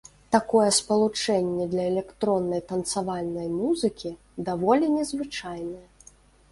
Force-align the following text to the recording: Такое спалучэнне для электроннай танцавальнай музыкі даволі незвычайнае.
Такое 0.35 0.69
спалучэнне 0.77 1.67
для 1.75 1.83
электроннай 1.91 2.65
танцавальнай 2.73 3.47
музыкі 3.61 4.09
даволі 4.51 4.85
незвычайнае. 4.97 5.87